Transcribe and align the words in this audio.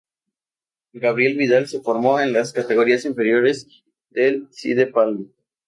Gabriel 0.93 1.37
Vidal 1.37 1.67
se 1.67 1.79
formó 1.79 2.19
en 2.21 2.33
las 2.33 2.53
categorías 2.53 3.05
inferiores 3.05 3.67
del 4.09 4.47
Cide 4.49 4.87
Palma. 4.87 5.27